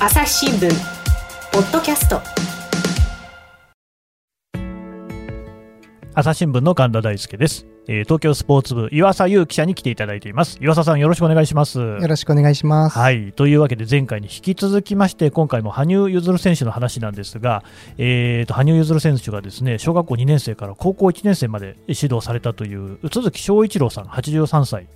[0.00, 0.70] 朝日新聞
[1.50, 2.20] ポッドキャスト
[6.18, 10.58] 朝日新聞の神田大輔です、えー東京スポーツ部岩佐優記者に来ていただいています。
[10.60, 11.78] 岩佐さんよろしくお願いします。
[11.78, 12.98] よろしくお願いします。
[12.98, 13.32] はい。
[13.32, 17.62] というわけで前回に引き続きまして今回も羽生結弦選手の話なんですが、
[17.98, 24.88] えー、と羽生結弦選手がですね小学校2年生から高校1年生まで指導されたという都築翔一郎さん83歳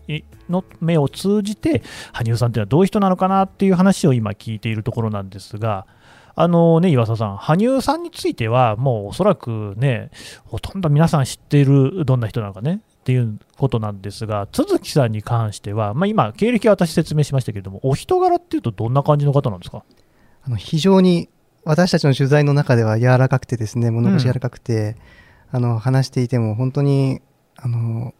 [0.50, 5.86] の目を通じて羽生さんというのはどういう人なのかなっていう話を今聞いているところなんですが
[6.34, 10.10] あのね、岩佐さん、羽生さんについては、もうおそらくね、
[10.46, 19.84] ほとんど皆さん知っている、どんな人なのかねっていうことなんですが、都築さんに関しては、まあ、今、経歴は私説明しましたけれども、お人柄っていうと、どんな感じの方なんですか？
[20.44, 21.28] あの非常に
[21.64, 24.96] 私たちの取材の中では柔らかくてですね、物腰柔らかくて、
[25.50, 27.20] あの話していても本当に
[27.56, 28.14] あの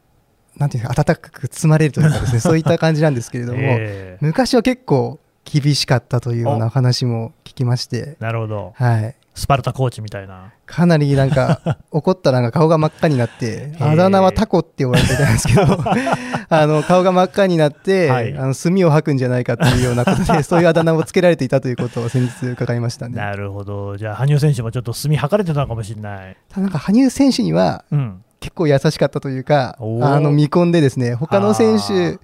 [0.56, 9.15] なんていうか温かく包まれるというかですね、そういった感じなんですけれども、 えー昔は結構厳しかったというような話も聞きまして、なるほど、はい。
[9.34, 13.92] スパルタコーチみたいな、かなりなんか 怒ったらなんか顔が真っ赤になって、ー。
[13.92, 15.62] あだ名はタコって呼ばれてたんですけど、
[16.48, 18.36] あの顔が真っ赤になって、はい。
[18.36, 23.17] あの墨を吐くんじゃないかっていうようなことで、 そういうあだ名をつけられていたということを先日伺いましたね。
[23.17, 26.37] なるほど、じゃあ、羽生選手もちょっと墨吐かれてたのかもしれない。
[26.48, 28.25] ただなんか羽生選手にはうん。
[28.41, 32.19] 結構優しかったというか、あの見込んでですね、他の選手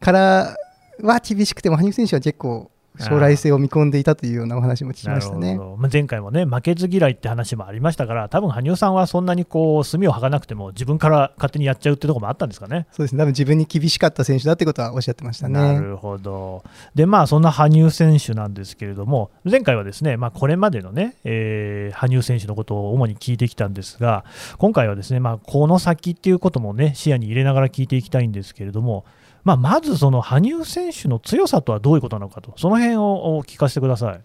[0.00, 0.56] から
[1.00, 12.86] は厳しくても、羽生選手は結構将来性を見込んでいたというようなお話も聞きましたねまあ前回もね、負けず嫌いって話もありましたから、多分羽生さんはそんなにこう墨を吐かなくても、自分から勝手にやっちゃうってところもあったんですかね。
[12.92, 15.54] そうですね、多分自分に厳しかった選手だってことはおっしゃってましたね。
[15.54, 16.64] なるほど。
[16.94, 24.24] で、まあ、そんな羽生選手なんですけれども、前回はですね、まあ、これまでのね、えー羽生選手のことを主に聞いてきたんですが、
[24.58, 29.04] 今回はですね、まあ、この先っていうこともね、視野に入れながら聞いていきたいんですけれども、
[29.44, 34.20] まあ、まずその羽生選手の強さとはどういうことなのかと、その辺をお聞かせてください。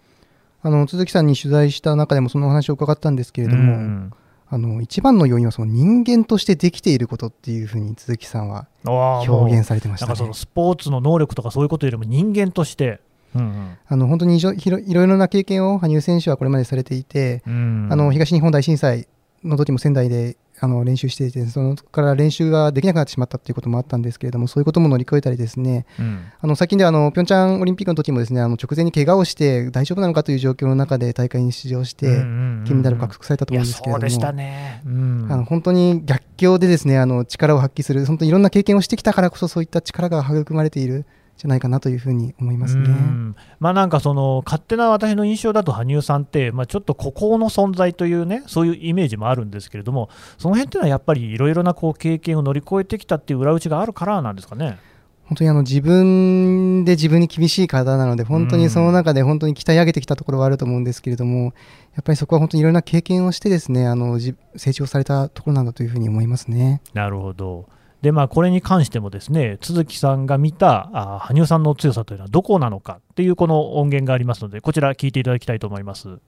[0.60, 4.12] あの鈴木さんに取材した中でもそのお話を伺ったんですけれども、うん
[4.50, 10.08] あの一番の要因はその人間としてできていることっていうふうに鈴木さんは表現されてましたね。
[10.08, 10.32] なんかその。
[10.32, 13.00] スポーツの能力とかそういうことよりも人間として、
[13.34, 17.92] うんあの本当にいろいろな経験を羽生選手はこれまでされていて、うんうん。
[17.92, 19.06] あの東日本大震災
[19.44, 26.24] の時も仙台であの練習していてそのから練習ができなくなってしまったということもあったんですけれどもそういうことも乗り越えたりですねうん。
[26.40, 40.94] あの最近ではあのピョンチャンオリンピックの時もですねあの直前に怪我をして大丈夫なのかという状況の中で大会に出場して金メダルを獲得されたと思うんですけれども、あの本当に逆境でですねあの力を発揮する本当にいろんな経験をしてきたからこそそういった力が育まれている。
[40.98, 41.04] ん
[41.38, 42.82] じゃないかなというふうに思いますね。
[42.82, 54.78] うんまあなんかその勝手な私の印象だと羽生さんって、まあ、ちょっと孤高の存在というねそういうイメージもあるんですけれどもその辺っていうのはやっぱりいろいろなこう経験を乗り越えてきたっていう裏打ちがあるからなんですかね？
[55.26, 61.52] 本当にあの自分で自分に厳しい方なので本当にその中で本当に鍛え上げてきたところはあると思うんですけれども
[61.94, 66.80] やっぱりそこは本当にいろんな経験をしてですねあのじ成長されたところなんだというふうに思いますね。
[66.94, 67.68] なるほど。
[68.00, 76.18] でまあ、これに関してもですね都築さんが見たあ羽生さんの強さというのはどこなのかっていうこの音源がありますのでこちら聞いていただきたいと思います。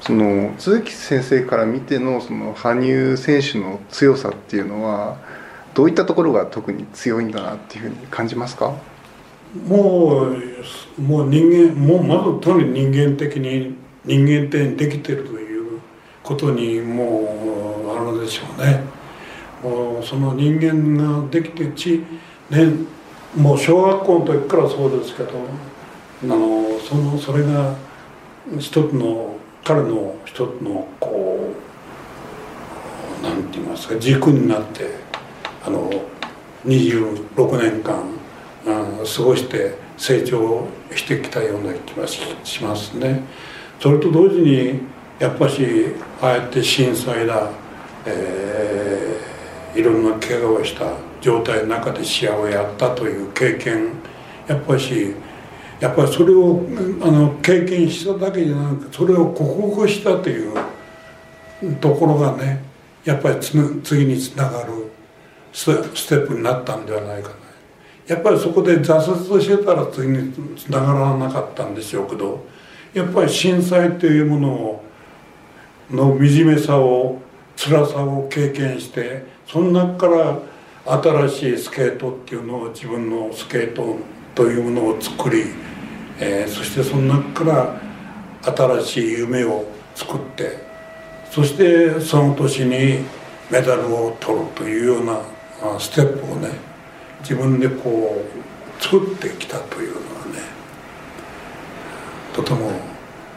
[0.00, 5.16] その鈴木先生から見てのその羽生選手の強さっていうのは
[5.72, 8.72] どういったところが特に強いんだなっていうふうに感じますか？
[9.66, 15.80] もうもう人間もうまずとに人間的に人間的にできてるという
[16.22, 18.93] ことにもうあるのでしょうね。
[20.02, 22.04] その人間ができてち
[22.50, 22.66] ね
[23.34, 25.30] もう小学校の時からそうですけど
[26.24, 27.74] あのそのそれが
[28.58, 31.54] 一つの彼の一つのこ
[33.20, 34.90] うなんて言いますか軸になって
[35.64, 35.90] あの
[36.66, 38.02] 26年間
[38.66, 43.22] うん過ごして成長してきたような気がしますね。
[43.80, 44.80] それと同時に
[45.18, 45.64] やっぱし
[46.20, 47.50] ああやって震災だ、
[48.06, 49.23] えー
[49.74, 53.88] いろんな怪我をした状態の中で試合をやったという経験。
[54.46, 55.14] やっぱし
[55.80, 56.62] やっぱりそれを
[57.02, 60.54] あの経験しただけじゃなくそれを克服したという
[61.80, 62.62] ところがね
[63.04, 64.90] やっぱりつ次につながる
[65.52, 65.66] ス
[66.08, 67.34] テップになったんではないかな。
[68.06, 72.44] やっぱりそこで挫折してたら次につながらなかったんでしょうけど
[72.92, 74.84] やっぱり震災というものを
[75.90, 77.20] の惨めさを
[77.56, 80.38] 辛さを経験してその中から
[81.00, 83.96] 新しいスケートっていうのを自分のスケート
[84.34, 85.44] というものを作り、
[86.18, 87.80] えーそしてその中から
[88.42, 89.64] 新しい夢を
[89.94, 90.58] 作って
[91.30, 93.04] そしてその年に
[93.50, 95.20] メダルを取るというような
[95.78, 96.50] ステップをね
[97.20, 98.22] 自分でこ
[98.78, 100.40] う作ってきたというのはね
[102.34, 102.70] とても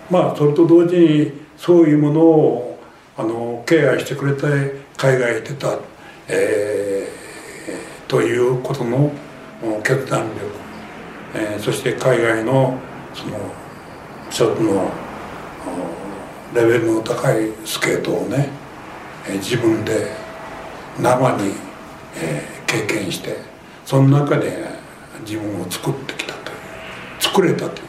[0.10, 2.67] まあそれと同時にそういうものを
[3.18, 5.80] あのケアしてくれて海外へ出た、
[6.28, 9.12] えー、ということの
[9.84, 10.46] 決断力、
[11.34, 12.78] えー、そして海外の
[13.16, 13.40] その
[14.30, 14.92] 一つの
[16.54, 18.50] レベルの高いスケートをね、
[19.28, 20.12] えー、自分で
[21.00, 21.54] 生に、
[22.18, 23.38] えー、経験して
[23.84, 24.64] その中で
[25.22, 26.58] 自分を作ってきたという
[27.19, 27.88] 作れたという。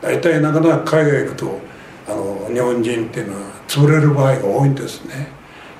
[0.00, 1.60] 大体なかなか海外行くと
[2.08, 5.28] あの日本人っていうのは潰れる場合が多いんですね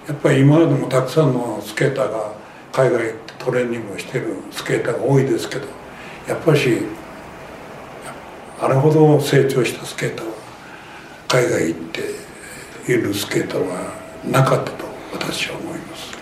[0.08, 2.32] やっぱり今までもたくさんのスケーターが
[2.72, 5.66] 海外行ってトレーニングをしてるスケーターが多いですけど
[6.26, 6.78] やっぱし
[8.62, 10.32] あれほど成長したスケーターは
[11.28, 11.80] 海外行っ
[12.86, 13.92] ているスケーターは
[14.24, 16.12] なかったと私は思います。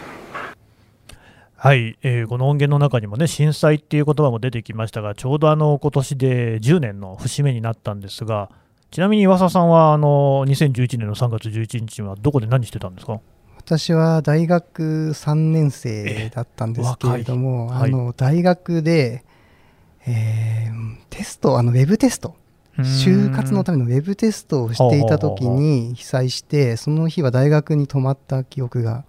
[1.55, 8.51] はい、えー、この音源の中にもね震災っていう言葉も出てきましたがちょうどあの今年で10年の節目になったんですが
[8.91, 13.21] ちなみに岩佐さんはあの2011年の3月11日はどこで何してたんですか？
[13.57, 19.25] 私は大学3年生だったんですけれども、はい、あの大学で、
[20.07, 22.35] えー、テストあのウェブテスト。
[22.79, 29.05] 就活のためのウェブテストをしていた時に被災してその日は大学に泊まった記憶が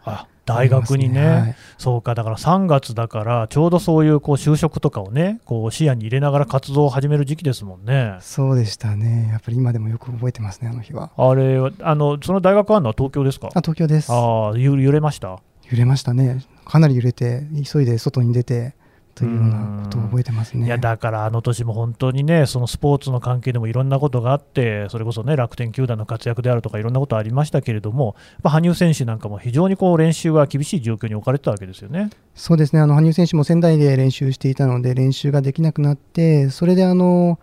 [0.56, 8.18] 大学にね、はい、そうか、だから3月だから、ちょうどそういうこう就職とかをね、こう視野に入れながら活動を始める時期ですもんね。
[8.22, 11.12] そうでしたね、やっぱり今でもよく覚えてますね、あの日は。
[11.18, 13.48] あれ、あのその大学あるのは東京ですか？
[13.54, 14.12] あ東京です。
[14.12, 15.40] あ揺れました？
[15.70, 18.76] 揺れましたね、かなり揺れて、急いで外に出て、
[19.14, 20.66] というようなことを覚えてますね。
[20.66, 32.10] いやだからあの年も本当にね、そのスポーツの関係でもいろんなことがあって、それこそね楽天球団の活躍であるとかいろんなことありましたけれども、羽生選手なんかも非常にこう練習が厳しい状況に置かれてたわけですよね。
[32.36, 32.82] そうですね。
[32.82, 37.40] あの羽生選手も仙台で練習していたので練習ができなくなって、それであの。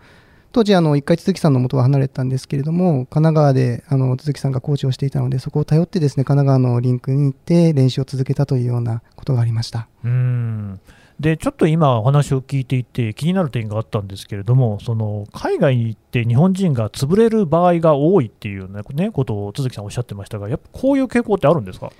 [0.51, 10.79] 当時あの1回鈴木さんの元は離れたんですけれども神奈川であの鈴木さんがコーチをしていたのでそこを頼ってですね神奈川のリンクに行って練習を続けたというようなことがありましたうん
[11.19, 21.87] でちょっと今、お話を聞いていて気になる点があったんですけれども、その海外に行って日本人が潰れる場合が多いっていう、ね、ことを都築さんおっしゃってましたが、やっぱこういう傾向ってあるんですか？
[21.87, 21.93] やっ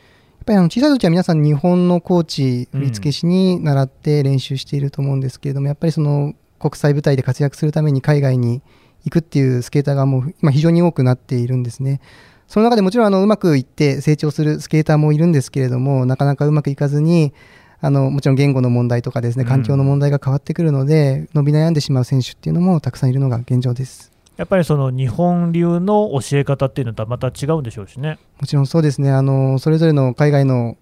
[0.45, 8.61] ぱりあの小さい時は皆さん日本のコーチ、振付師に習って練習していると思うんですけれども、うん、やっぱりその国際舞台で活躍するために海外に
[9.03, 11.99] 行くっていうスケーターがもう今非常に多くなっているんですね。
[12.47, 17.33] その中でもちろんあのうまくいって成長するスケーターもいるんですけれども、なかなかうまくいかずに、
[17.81, 24.11] あのもちろん言語の問題とかですね環境の問題が変わってくるので、うん、伸び悩んでしまう選手っていうのもたくさんいるのが現状です。
[24.37, 28.19] やっぱりその日本流の教え方っていうのとはまた違うんでしょうしね。
[28.39, 29.11] もちろんそうですね。
[29.11, 30.77] あのそれぞれの海外の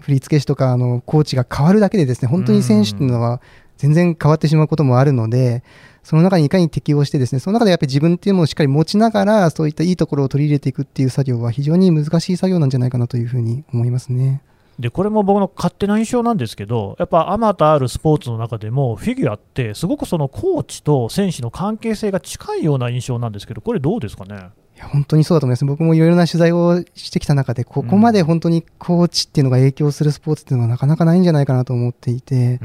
[0.00, 3.40] 振付師とかあのコーチが変わるだけでですね、本当に選手っていうのは
[3.76, 5.62] 全然変わってしまうこともあるので、
[6.02, 14.42] その中にいかに適応してですね、その中でやっぱり自分っていうものをしっかり持ちながら、そういったいいところを取り入れていくっていう作業は非常に難しい作業なんじゃないかなというふうに思いますね。
[14.78, 24.50] でこれも僕の勝手な印象なんですけど、やっぱあまたあるスポーツの中でも、フィギュアって、すごくそのコーチと選手の関係性が近いような印象なんですけど、これ、どうですかね？
[24.76, 32.60] いや本当にそうだと思います、僕もいろいろな取材をしてきた中で、ここまで本当にコーチっていうのが影響するスポーツっていうのはなかなかないんじゃないかなと思っていて、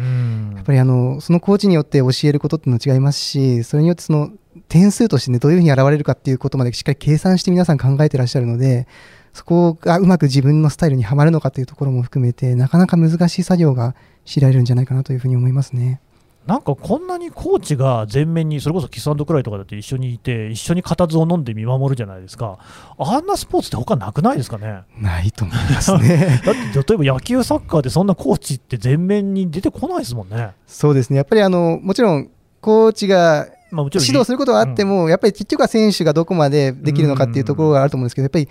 [0.56, 4.32] やっぱりあのそのコーチによって教えることっていうのは違いますし、それによってその
[4.68, 8.88] 点数としてね、どういうふうに現れるかっていうことまでしっかり計算して皆さん考えてらっしゃるので、
[9.34, 13.96] そこがうまく自分のスタイルにはまるのかというところも含めて、なかなか難しい作業が
[14.26, 16.02] 強いられるんじゃないかなというふうに思いますね。
[16.48, 22.58] なんかこんなにコーチが前面に、それこそキスクライとかだって一緒にいて、一緒に固唾を飲んで見守るじゃないですか、
[22.98, 24.82] あんなスポーツって他なくないですかね？
[25.00, 26.42] ないと思いますね。
[26.44, 30.52] だって例えば野球、サッカーでそんなコーチって前面に出てこないですもんね。
[30.66, 31.18] そうですね。
[31.18, 38.50] やっぱりあのもちろんコーチがまあ、指導することはあっても、うん、やっぱり結局は選手がどこまでできるのかっていうところがあると思うんですけど、やっぱり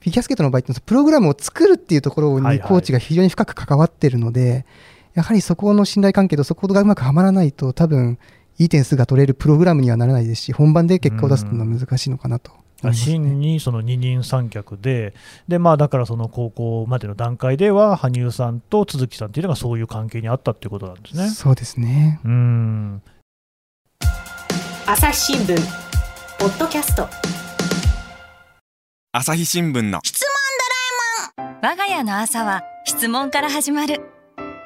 [0.00, 4.64] フィギュアスケートの場合ってプログラムを作るっていうところにコーチが非常に深く関わっているので、はいはい、
[5.14, 8.18] やはりそこの信頼関係とそこがうまくはまらないと多分
[8.58, 12.52] いい点数が取れるプログラムにはならないですし本番で結果を出すのは難しいのかなと。
[12.92, 15.12] 真にその二人三脚で、
[15.48, 21.28] でまあ、だからその高校までの段階では、羽生さんと都築さんっていうのがそういう関係にあったっていうことなんですね。
[21.28, 23.02] そうですねうん
[24.86, 25.56] 朝日新聞
[26.38, 27.06] ポッドキャスト
[29.12, 29.98] 朝日新聞の。
[30.04, 30.28] 質問
[31.42, 31.56] ドラえもん。
[31.72, 34.00] 我が家の朝は質問から始まる。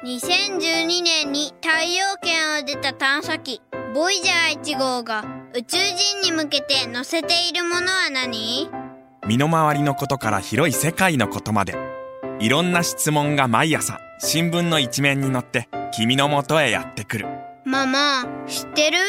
[0.03, 3.63] 2012年に太陽圏を出た探査機
[3.95, 5.25] ボイジャー1号が
[5.55, 8.69] 宇宙人に向けて載せているものは何？
[9.25, 11.75] 身の回りのことから広い世界のことまで。
[12.39, 17.25] いろんな質問が毎朝新聞の一面に載って君のもとへやってくる。
[17.65, 18.99] ママ知ってる？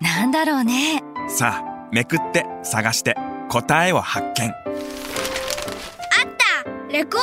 [0.00, 1.02] なんだろうね。
[1.28, 3.16] さあめくって探して
[3.48, 4.50] 答えを発見。
[4.50, 4.64] あっ
[6.36, 6.92] た。
[6.92, 7.22] レコードか。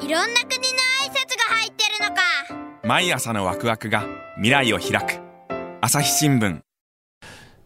[0.00, 2.22] いろんな国の挨拶が入ってるのか。
[2.86, 4.04] 毎朝のワクワクが
[4.36, 5.20] 未来を開く。
[5.80, 6.60] 朝日新聞。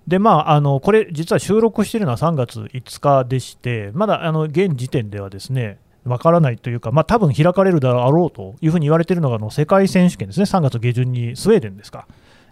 [0.07, 12.07] でまあ、あのこれ、実は収録しているのは3月5日でして、まだあの現時点ではですね、わからないというか、まあ多分開かれるだろうというふうに言われているのがあの世界選手権ですね、3月下旬にスウェーデンですか、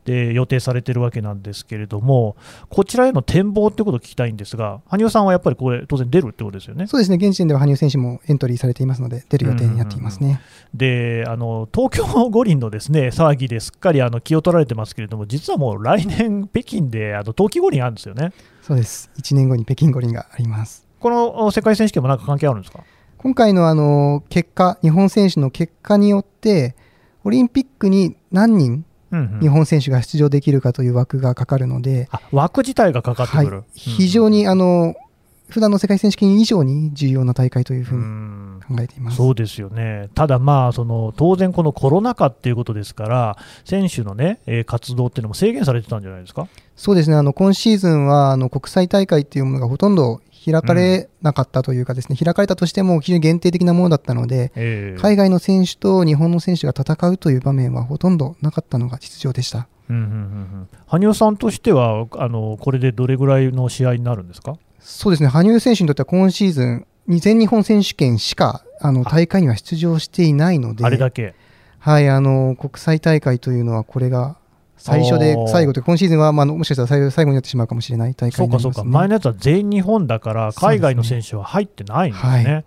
[0.04, 2.36] で予定されているわけなんですけれども、
[2.68, 6.86] こちらへの展望ということを聞きたいんですが、羽生さんはやっぱりこれ、当然出るってことですよね？
[6.86, 10.40] そうですね、現時点では羽生選手もエントリーされていますので、出る予定になっていますね。
[10.74, 18.32] であの東京五輪のですね騒ぎですっかりあの気を取られてますけれども、実はもう来年、北京であの冬季五輪あるんですよね。
[18.60, 20.86] そうです、1年後に北京五輪があります。
[21.00, 22.84] この世界選手権もなんか関係あるんですか？
[23.18, 26.74] 今回のあの結果、日本選手の結果によって、
[27.24, 28.86] オリンピックに何人うんうん
[29.40, 33.46] 日本選手が出場できるかという枠がかかるので、あ枠自体がかかってはい。
[33.46, 34.94] くる、、非常にあの
[35.48, 38.60] 普段の世界選手権以上に重要な大会というふううにん。
[38.66, 39.18] 考えています。
[39.18, 46.48] そうですよね、ただ、まあその当然、このコロナ禍っていうことですから、選手の、ねえー活動っていうのも制限されてたんじゃないですか？
[46.76, 59.68] そうですね、あの今シーズンはあの国際大会っていうものがほとんど開かれなかったというかですね、開かれたとしても非常に限定的なものだったので、えー海外の選手と日本の選手が戦うという場面はほとんどなかったのが実情でした。
[59.88, 60.68] うんうんうんうん。
[60.86, 64.56] 羽生さんとしてはあの、これでどれぐらいの試合になるんですか？
[64.80, 71.34] そうですね、羽生選手にとっては今シーズン、全日本選手権しかあの大会には出場していないので、あれだけ。
[71.78, 74.36] はい、あの国際大会というのはこれが
[74.76, 78.84] 最初で最後と今シーズンは、まあ、もしかしたら最後最後になってしまうかもしれない大そうかそうか。
[78.84, 82.54] 前のやつは全日本だから、海外の選手は入ってないんですね。
[82.54, 82.64] は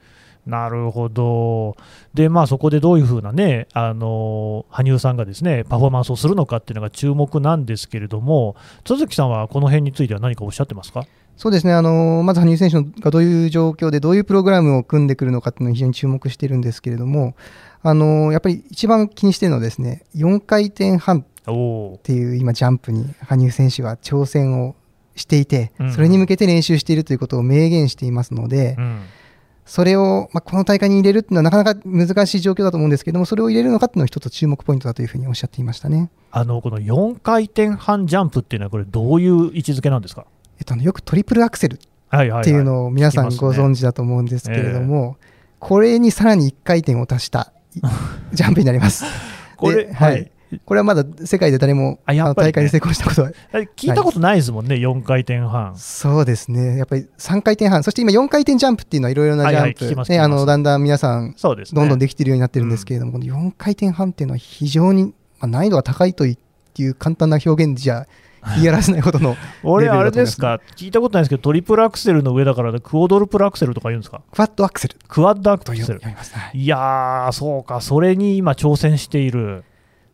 [0.47, 1.75] なるほど、
[2.13, 11.05] でまあ、そこでどういうふうなね、あの羽生さんがですねパフォーマンスをするのかっていうのが注目なんですけれども、都築さんはこの辺については何かおっしゃってますか？
[11.35, 17.35] そうですね、あのまず羽生選手がどういう状況でどういうプログラムを組んでくるのかっていうのを非常に注目しているんですけれども、
[17.83, 24.75] あのやっぱり一番気にしているのはですね、4回転半っていう今ジャンプに羽生選手は挑戦を
[25.15, 29.01] していてうん、それに向けて練習しているということを明言していますので、うん、
[29.65, 36.11] それを、まあ、この大会に入れるっていうのはなかなか難しい状況だと思うんですけれども、それを入れるのかっていうのは一つ注目ポイントだというふうにおっしゃっていましたね。
[36.29, 40.27] あのこの4回転半ジャンプっていうのは、これ、どういう位置づけなんですか？
[40.59, 41.79] えっと、よくトリプルアクセルっ
[42.43, 45.17] ていうのを皆さんご存知だと思うんですけれども、
[45.59, 47.81] これにさらに1回転を足したい
[48.33, 49.05] ジャンプになります。
[49.57, 50.31] これではい
[50.65, 52.51] これはまだ世界で誰もあのあやっぱりね。
[52.51, 53.31] 大会で成功したことは。
[53.75, 55.75] 聞いたことないですもんね、4回転半。
[55.77, 61.81] そうですね、やっぱり3回転半、そして今、4回転ジャンプっていうのはいろいろなジャンはいはいね、あのだんだん皆さん、そうですね。
[61.81, 65.11] どんどんできているようになってるんですけれども、この4回転半っていうのは非常に、ま
[65.41, 66.37] あ、難易度が高いとい
[66.79, 68.05] う簡単な表現じゃ
[68.55, 74.95] 言い表せないほどの 俺、あれですか、聞いたことないですけど、トリプルアクセルの上だから、クオドルプルアクセルとか言うんですか、クワッドアクセル。
[75.07, 76.01] クワッドアクとセル
[76.53, 79.63] いやー、そうか、それに今、挑戦している。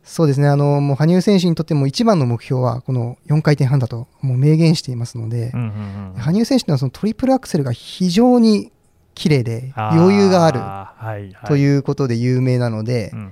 [0.04, 8.70] そうですね、あのもう羽生選手にとっても一番の目標は、この4回転半だともう明言していますので、うんうんうん羽生選手のそのトリプルアクセルが非常に
[9.14, 13.30] 綺麗で、余裕があるはいはい、ということで有名なので、うんうん。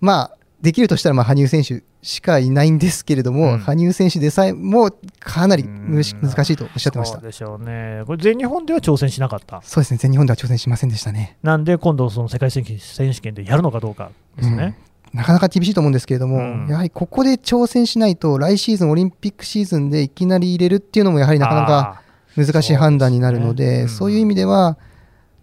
[0.00, 3.58] まあ、できるとしたらまあ羽生選手しかいないんですけれども、うん。
[3.58, 4.90] 羽生選手でさえも
[5.20, 6.10] かなり難し
[6.52, 7.16] いとおっしゃってました。
[7.16, 7.26] そう。
[7.26, 11.36] でしょうね、これ、全日本では挑戦しなかった、そうですね、全日本では挑戦しませんでしたね。
[11.42, 14.76] なんで今度、その世界選手選手権でやるのかどうかですね。
[15.12, 16.66] なかなか厳しいと思うんですけれども、うん。
[16.68, 22.02] やはりここで挑戦しないと、来シーズン、オリンピックシーズンでいきなり入れるっていうのも、やはりなかなか
[22.36, 24.78] 難しい判断になるので、そういう意味では、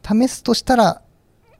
[0.03, 1.01] 試すとしたら、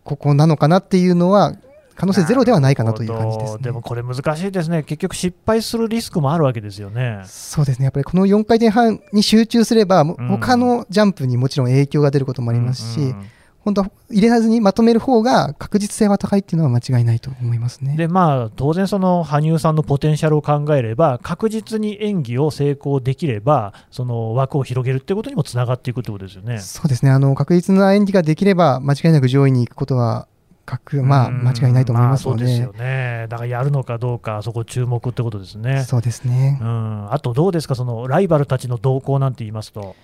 [0.04, 1.54] ここなのかなっていうのは、
[1.96, 3.60] 可能性ゼロではないかなという感じです、ね。
[3.62, 7.22] でもこれ難しいですね、結局失敗するリスクもあるわけですよね。
[7.25, 10.28] そうですね、やっぱりこの4回転半に集中すれば、もうん。
[10.30, 13.25] 他のジャンプにもちろん影響が出ることもありますし、うんうん
[13.62, 17.96] 本当は入れずにまとめる方が確実性は高いっていうのは間違いないと思いますね。
[17.98, 26.60] でまあ、当然、その羽生さんのポテンシャルを考えれば、確実に演技を成功できれば、その枠を広げるってことにもつながっていくってことですよね。
[26.60, 27.12] そうですね。
[27.12, 30.28] あの確実な演技ができれば、間違いなく上位に行くことは
[30.70, 35.84] 確、まあ、うん間違いないと思いますので、まあそうですよね、だからやるのかどうか、そこ注目ってことですね。
[35.84, 36.60] そうですね。
[36.62, 39.96] うん、あとどうですか、そのライバルたちの動向なんて言いますと、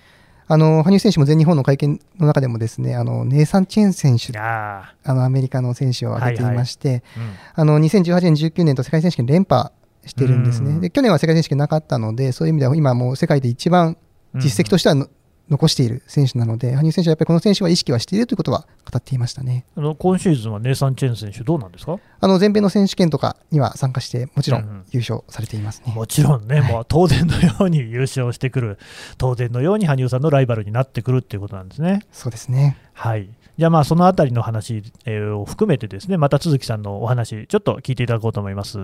[0.48, 7.34] あの羽生選手も全日本の会見の中でも、ですねあのネイサン・チェン選手あのアメリカの選手を挙げていまして、ーうん。
[7.54, 9.70] あの2018年、19年と世界選手権連覇
[10.06, 10.80] してるんですうんね。
[10.80, 13.96] で去年は世界選手権なかったので、そういう意味では今もう世界で一番
[14.34, 15.08] 実績としてはの
[15.48, 21.98] 残している選手なので、羽生選手はやっぱりこの選手は意識はしているということは語っていましたねあの今シーズンはネイサン・チェン選手、どうなんですか？
[22.20, 25.92] あの全米の選手権とかには参加して、もちろん優勝されていますね。
[25.94, 28.78] もちろんね、はいもう当然のように優勝してくる、
[29.18, 32.00] 当然のように羽生さんのライバルになってくるっていうことなんですね。
[32.10, 32.76] そうですね。
[32.92, 38.78] はい、じゃあ、まあそのあたりの話、えーを含めて、ですねまた都築さんのお話、ちょっと聞いていただこうと思います。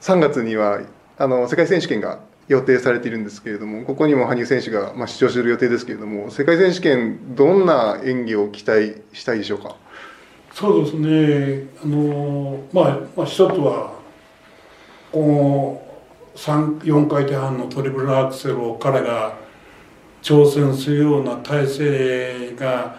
[0.00, 0.80] 3月には
[1.18, 9.76] あの世界選手権が予定されているんですけれども、ここにも羽生選手が、まあ、出場する予定ですけれども、世界選手権、どんな演技を期待したいでしょうか？
[10.52, 13.94] そうですね、あのまあ、まあ、一つは、
[15.12, 15.80] こ
[16.34, 19.38] の4回転半のトリプルアクセルを彼が
[20.20, 22.96] 挑戦するような体制が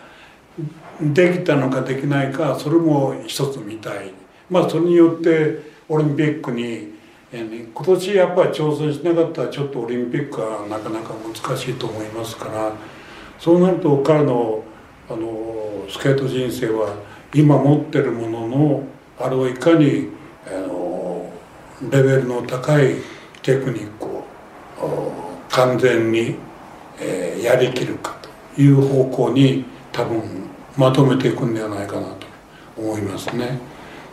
[1.01, 4.13] できたのかできないか、それも一つ見たい、
[4.50, 7.00] まあ、それによってオリンピックに、
[7.34, 12.74] え今年やっぱり挑戦しなかったら、ちょっとオリンピックはなかなか難しいと思いますから、
[13.40, 14.64] そうなると彼の
[15.10, 16.96] あのスケート人生は、
[17.34, 18.84] 今持ってるものの
[19.18, 20.10] あれをいかに
[20.46, 21.32] あの
[21.90, 22.96] レベルの高い
[23.42, 24.24] テクニックを
[25.50, 26.36] 完全に、
[27.00, 28.16] えーやりきるか
[28.56, 30.22] という方向に多分
[30.78, 32.28] まとめていくんではないかなと
[32.78, 33.58] 思いますね。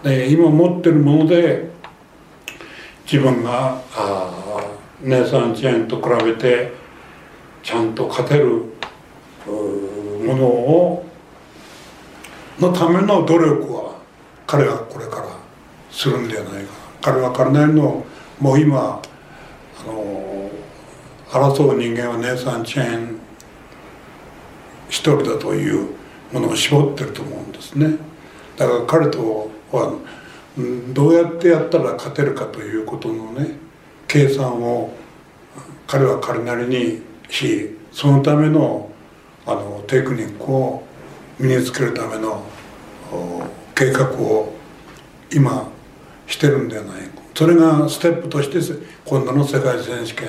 [0.03, 1.69] で今持ってるもので
[3.11, 6.71] 自分があーネイサン・チェーンと比べて
[7.63, 8.65] ちゃんと勝てる
[9.47, 11.07] ものを
[12.59, 13.99] のための努力は
[14.47, 15.29] 彼はこれから
[15.91, 16.73] するんではないか。
[17.01, 18.05] 彼は彼なりの
[18.41, 19.01] もう今
[19.81, 20.51] あの
[21.31, 23.19] 争う人間はネイサン・チェーン
[24.91, 25.95] 一人だという
[26.33, 27.97] ものを絞ってると思うんですね。
[28.59, 29.95] だから彼とは
[30.59, 33.57] うんどうやってやったら勝てるかということのね
[34.07, 34.93] 計算を
[35.87, 38.91] 彼は彼なりにしそのための
[39.47, 40.83] あのテクニックを
[41.39, 42.45] 身につけるための
[43.75, 44.53] 計画を
[45.33, 45.71] 今
[46.27, 47.23] してるんではないか。
[47.35, 48.59] それがステップとして
[49.05, 50.29] 今度の世界選手権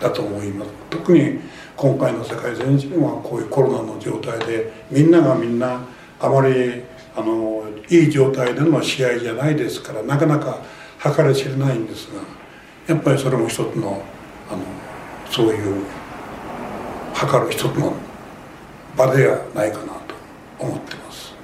[0.00, 0.70] だと思います。
[0.90, 1.38] 特に
[1.76, 5.80] 今回の世界選手権はこういうコロナの状態でみんながみんな
[6.18, 6.82] あまり
[7.16, 10.58] あのいい状態での試合じゃないですからなかなか
[11.02, 12.22] 計り知れないんですが
[12.86, 14.02] やっぱりそれも一つの
[14.50, 14.62] あの
[15.30, 15.84] そういう
[17.14, 17.94] 測る一つの
[18.96, 20.14] 場ではないかなと
[20.58, 21.34] 思ってます。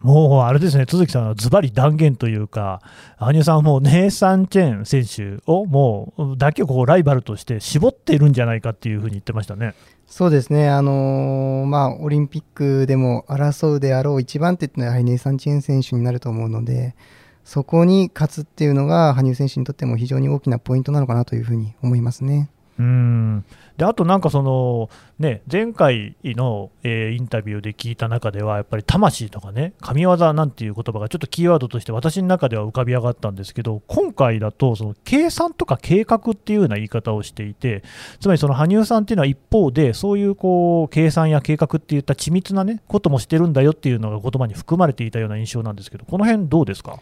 [0.00, 2.80] もうあれですね、都築さんはズバリ断言というか、
[3.18, 9.74] 羽生さんはもうネイサン・チェン選手をもうだけをこうライバルとして絞っているんじゃないかっていうふうに言ってましたね。
[10.10, 16.96] そうですね、あのーまあ、オリンピックでも争うであろう一番手っていうのはやはりネイサン・チェン選手になると思うので、
[17.44, 22.50] そこに勝つっていうのが羽生選手にとっても非常に大きなポイントなのかなというふうに思いますね。
[22.80, 23.44] うん。
[23.76, 24.88] であとなんかその、
[25.18, 37.82] ね、前回の、えーインタビューで聞いた中では、やっぱり魂とかね、神業なんていう言葉がちょっとキーワードとして私の中では浮かび上がったんですけど、今回だとその計算とか計画っていうような言い方をしていて、
[38.18, 46.98] つまりその羽生さんっていうのは一方で、そういうこう計算や計画っていった緻密な、ね、こともしてるんだよっていうのが言葉に含まれていたような印象なんですけど、この辺どうですか？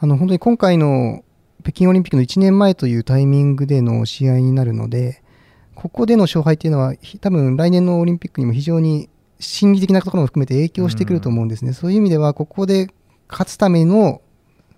[0.00, 1.24] あの本当に今回の
[1.62, 5.22] 北京オリンピックの1年前というタイミングでの試合になるので、
[5.74, 11.72] ここでの勝敗っていうのは、多分来年のオリンピックにも非常に心理的なところも含めて影響してくると思うんですね。
[11.72, 12.88] そういう意味では、ここで
[13.28, 14.20] 勝つための、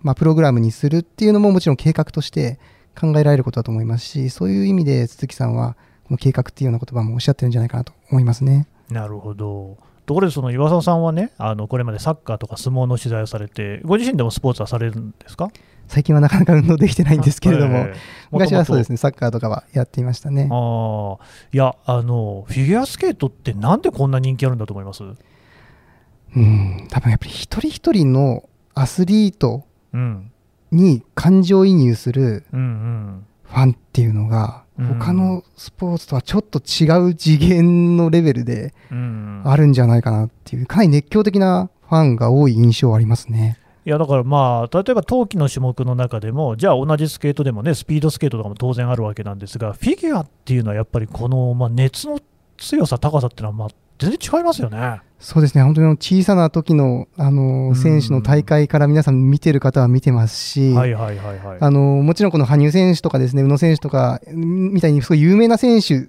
[0.03, 2.59] まあ、プログラムにするっていうのももちろん計画として
[2.99, 8.66] 考えられることだと思いますし、そういう意味で鈴木さんは、この計画っていうような言葉もおっしゃってるんじゃないかなと思いますね。
[8.90, 9.79] なるほど。
[10.07, 15.51] ところで、その岩沢さんはね、あのこれまでサッカーとか相撲の取材をされて、ご自身でもスポーツはされるんですか？
[15.90, 17.98] 最近はなかなか運動できてないんですけれども、ええ
[18.31, 18.94] 昔はそうですね。
[18.94, 20.48] ね、サッカーとかはやっていましたね。
[20.50, 25.03] ああ、いや、あの、フィギュアスケートってなんでこんな人気あるんだと思います？
[25.03, 30.31] うん、多分やっぱり一人一人のアスリートうん。
[30.70, 32.44] に感情移入する。
[32.53, 43.59] ファンっていうのが、うん他のスポーツとはちょっと違う次元のレベルでうん、あるんじゃないかなっていう、かなり熱狂的なファンが多い印象はありますね。
[43.87, 52.21] いやだからまあ、例えば冬季の種目の中でも、じゃあ同じスケートでもね、スピードスケートとかも当然あるわけなんですが、フィギュアっていうのはやっぱりこの、まあ、熱の
[52.59, 55.01] 強さ、高さっていうのは、まあ、全然違いますよね。
[55.19, 61.59] そうですね、本当に小さな時のあのうん選手の大会から皆さん見てる方は見てますし、はいはいはいはい。
[61.61, 66.09] あのもちろんこの羽生選手とかですね宇野選手とかんみたいにすごい有名な選手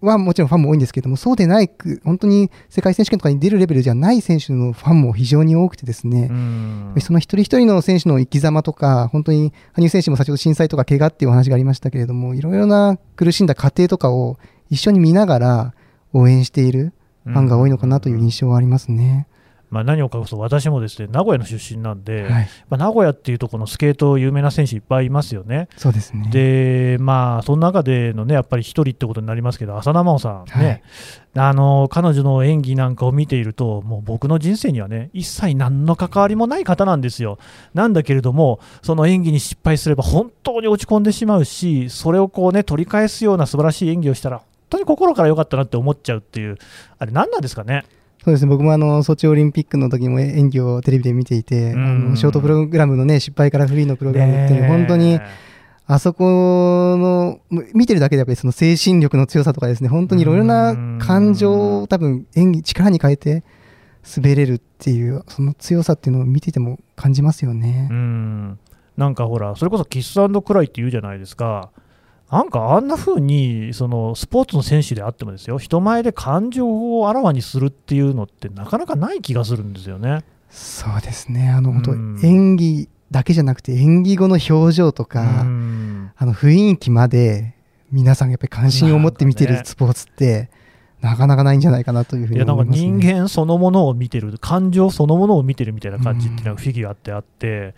[0.00, 14.38] はもちろんファンも多いんですけどもそうでないく本当に世界選手権とかに出るレベルじゃない選手のファンも非常に多くてですね、うんその一人一人の選手の生き様とか本当に羽生選手も先ほど震災とか怪我っていうお話がありましたけれどもいろいろな苦しんだ過程とかを
[14.70, 15.74] 一緒に見ながら
[16.12, 16.92] 応援している
[17.24, 19.28] ファンが多いのかなという印象はありますね。
[19.70, 25.68] まあ、何を隠そう、私もですね名古屋の出身なんで、はい、まあ、名古屋っていうと、このスケート、有名な選手いっぱいいますよね。
[25.76, 30.82] そうですねで、まあ、その中でのね、やっぱり一人ってことになりますけど、浅田真央さんね、
[31.36, 37.38] あの彼女の演技なんかを見ていると、もう僕の人生にはね、一切何の関わりもない方なんですよ。
[37.72, 46.56] なんだけれども、その演技に失敗すれば本当に落ち込んでしまうし、それをこうね、取り返すような素晴らしい演技をしたら、本当に心から良かったなって思っちゃうっていう、
[46.98, 47.84] あれ、何なんですかね？
[48.24, 48.48] そうですね。
[48.48, 55.18] 僕もあのソチオリンピックの時も演技をテレビで見ていて、あのショートプログラムの、ね、失敗からフリーのプログラムっていうのは本当に
[55.86, 57.40] あそこの
[57.74, 63.42] 見てるだけでやっぱりその精神力の強さとかですね本当にいろいろな感情を多分演技力に変えて
[64.16, 67.88] 滑れるっていうその強さっていうのを見てても感じますよね。
[67.90, 68.58] うん。
[68.96, 71.70] なんかほらそれこそキスクライって言うじゃないですか。
[72.30, 80.24] なんかあんな風にそにスポーツの選手であってもですよ人前で感情をあらわにするっていうのってなかなかない気がするんですよね。
[80.48, 81.48] そうですね。
[81.48, 81.82] あの、本
[82.20, 87.54] 当演技だけじゃなくて演技後の表情とか、あの雰囲気まで
[87.90, 90.50] 皆さんやっぱり関心を持って見てるスポーツって、
[91.00, 97.74] なかなかないんじゃないかなというふうに、ね、いやなんか人間そのものを見てる、感情そのものを見てるみたいな感じっていうのがフィギュアってあって、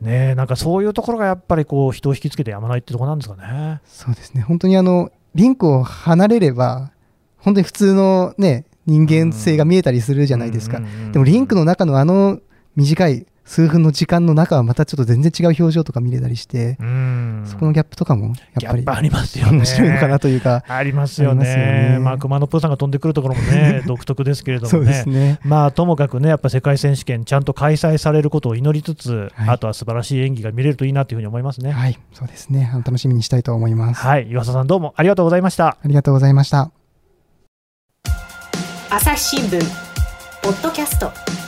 [0.00, 3.80] ね、なんかそういうところがやっぱりこう人を引きつけてやまないってところなんですかね。
[3.86, 6.90] そうですね本当にあのリンクを離れれば、
[7.38, 10.80] 本当に普通の、ね、人間性が見えたりするじゃないですか。
[11.12, 12.40] でもリンクの中のあの
[12.76, 16.76] 短い数分の時間の中はまたちょっと全然違う表情とか見れたりして、
[17.44, 20.64] そこのギャップとかもやっぱりありますよね面白いのかなというか。
[20.66, 21.44] ありますよね。
[21.44, 31.72] ねまあ、熊野プーさんが飛んでくるところもね、 独特ですけれどもねね、まあ、ともかくね、やっぱ世界選手権、ちゃんと開催されることを祈りつつ、はい、あとは素晴らしい演技が見れるといいなというふうに思いますね。
[31.72, 32.70] はい、そうですね。
[32.84, 34.00] 楽しみにしたいと思います。
[34.00, 35.66] はい、岩佐さんどうもありがとうございました。
[35.66, 36.70] ありがとうございました。
[38.90, 39.60] 朝日新聞
[40.42, 41.43] ポッドキャスト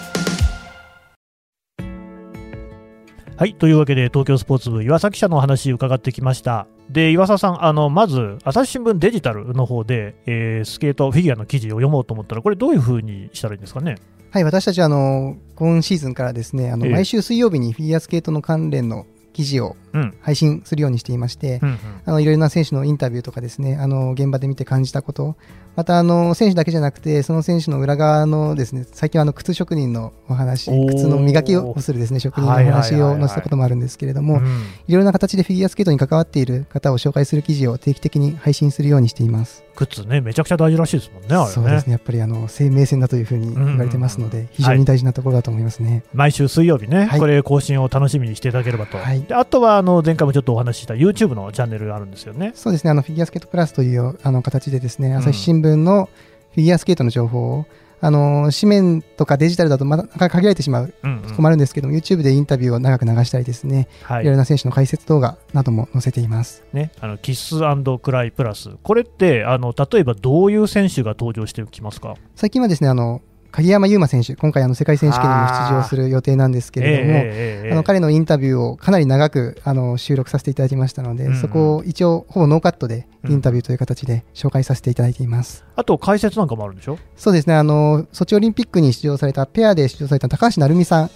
[3.39, 6.67] はいというわけで東京スポーツ部岩崎記者のお話伺ってきました。
[6.89, 13.97] で岩佐さんあのまず朝日新聞デジタルの方で、えー、スケートフィギュアの記事を読もうと思ったらこれどういうふうにしたらいいんですかね？
[14.31, 19.77] はい私たちはあの今シーズンからですねあの、えー、毎週水曜日にフィギュアスケートの関連の記事を
[20.23, 25.37] 配信するようにしていまして、うん、あのいろいろな選手のインタビューとかですねあの現場で見て感じたこと
[25.77, 34.41] またあの選手だけじゃなくてその選手の裏側のですね最近はあの靴職人のお話靴の磨きをするですね職人のお話を載せたこともあるんですけれども、
[34.89, 39.67] いろいろな形でフィギュアスケートに関わっている方を紹介する記事を定期的に配信するようにしています。
[39.77, 41.93] 靴ねめちゃくちゃ大事らしいですもんねねそうですね。
[41.93, 52.53] やっぱりあの生命線だというふうに言われてますので、非常に大事なところだと思いますね、はい、毎週水曜日ね、はい、これ更新を楽しみにしていただければと、はい、あとはあの前回もちょっとお話しした YouTube のチャンネルがあるんですよね。
[52.55, 56.27] そうですねあのフィギュアスケートプラスというあの形でですね朝日新聞の、うん
[56.57, 57.67] フィギュアスケートの情報を
[58.01, 60.95] あの紙面とかデジタルだとまだ限られてしまう、
[61.37, 67.57] 困るんですけども、YouTube でインタビューを長く流したりですね、はい、いろいろな選手の解説動画なども載せています、ね、あのキス
[68.01, 72.15] クライプラス、これってあの例えばどういう選手が登場してきますか？
[72.37, 73.21] 最近はですねあの
[73.57, 85.65] 鍵山優真選手、今回あの世界選手権にも出場する予定なんですけれども、あの彼のインタビューをかなり長くあの収録させていただきましたので、うんうん、そこを一応ほぼノーカットでインタビューという形で紹介させていただいています。
[85.75, 86.99] あと解説なんかもあるんでしょ？
[87.17, 91.11] そうですね、あのソチオリンピックに出場されたペアで出場された高橋成美さん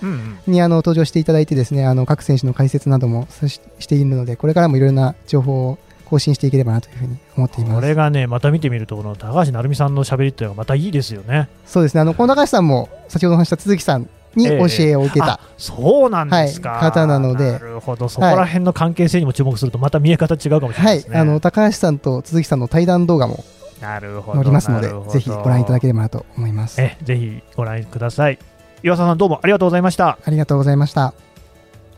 [0.46, 5.78] に、あの登場していただいてですね、あの各選手の解説などもしているので、これからもいろいろな情報を
[6.10, 11.48] 更新していければなというふうに思っていますこれがね、また見てみると、この高橋成美さんのしゃべりっていうのがまたいいですよね。
[11.64, 23.44] そうですね、あのこの高橋さんも先ほど話した鈴木さんに教えを受けた、えー、そうなんですか、はい、方なので、なるほど、そこら辺の関係性にも注目すると、また見え方違うかもしれないね、はい、あの高橋さんと鈴木さんの対談動画も
[23.80, 24.00] 載
[24.44, 26.80] りますので、ぜひご覧いただければなと思います。
[26.80, 28.38] えぜひご覧ください。
[28.82, 30.18] 岩佐さんどうもありがとうございました。
[30.24, 31.14] ありがとうございました。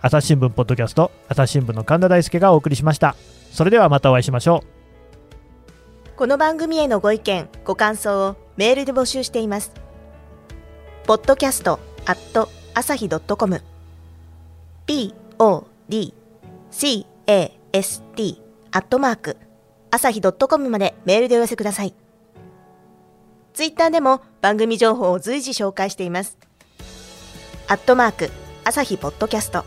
[0.04, 3.14] 朝日新聞ポッドキャスト朝日新聞の神田大輔がお送りしました。
[3.52, 4.68] それではまたお会いしましょう。
[6.16, 9.72] この番組へのご意見、ご感想をメールで募集しています。
[11.04, 13.62] podcast at 朝日 .com
[14.86, 17.06] podcast
[18.70, 19.36] アットマーク
[19.90, 21.92] 朝日 .com までメールでお寄せください。
[23.52, 26.38] ツイッターでも番組情報を随時紹介しています。
[27.68, 28.30] アットマーク
[28.64, 29.66] 朝日ポッドキャスト